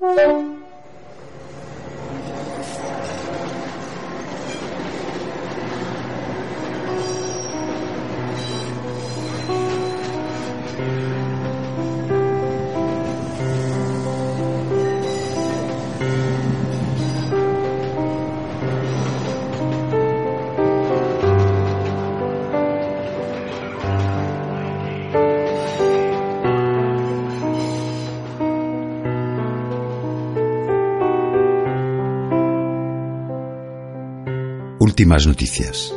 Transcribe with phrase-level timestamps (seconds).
[0.00, 0.69] 嗯。
[34.90, 35.94] Últimas noticias.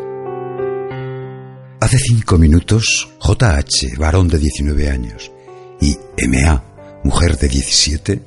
[1.82, 5.32] Hace cinco minutos, JH, varón de 19 años,
[5.82, 6.64] y MA,
[7.04, 8.22] mujer de 17,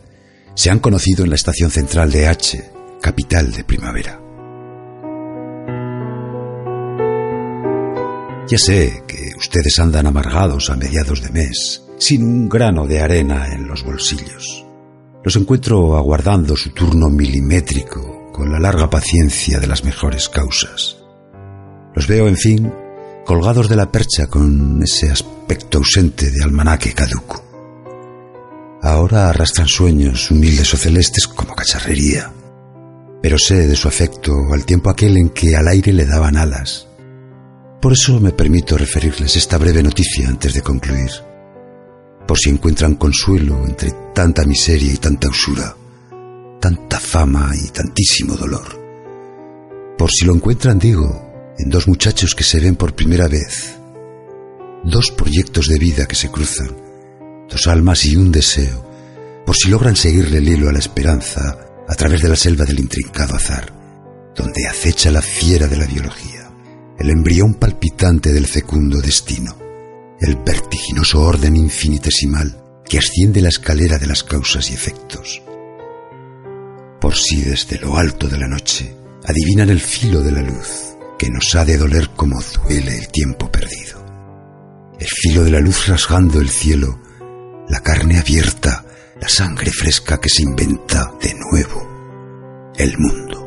[0.56, 2.64] se han conocido en la estación central de H,
[3.00, 4.20] capital de primavera.
[8.48, 13.54] Ya sé que ustedes andan amargados a mediados de mes, sin un grano de arena
[13.54, 14.66] en los bolsillos.
[15.22, 20.98] Los encuentro aguardando su turno milimétrico con la larga paciencia de las mejores causas.
[21.94, 22.70] Los veo, en fin,
[23.24, 27.42] colgados de la percha con ese aspecto ausente de almanaque caduco.
[28.82, 32.30] Ahora arrastran sueños humildes o celestes como cacharrería,
[33.22, 36.88] pero sé de su afecto al tiempo aquel en que al aire le daban alas.
[37.80, 41.10] Por eso me permito referirles esta breve noticia antes de concluir,
[42.28, 45.74] por si encuentran consuelo entre tanta miseria y tanta usura
[46.66, 48.66] tanta fama y tantísimo dolor.
[49.96, 53.76] Por si lo encuentran, digo, en dos muchachos que se ven por primera vez,
[54.82, 56.76] dos proyectos de vida que se cruzan,
[57.48, 58.84] dos almas y un deseo,
[59.46, 61.56] por si logran seguirle el hilo a la esperanza
[61.86, 63.72] a través de la selva del intrincado azar,
[64.34, 66.50] donde acecha la fiera de la biología,
[66.98, 69.56] el embrión palpitante del fecundo destino,
[70.20, 75.42] el vertiginoso orden infinitesimal que asciende la escalera de las causas y efectos
[77.06, 78.92] por si desde lo alto de la noche
[79.24, 83.48] adivinan el filo de la luz que nos ha de doler como duele el tiempo
[83.48, 84.04] perdido.
[84.98, 86.98] El filo de la luz rasgando el cielo,
[87.68, 88.84] la carne abierta,
[89.20, 93.45] la sangre fresca que se inventa de nuevo el mundo.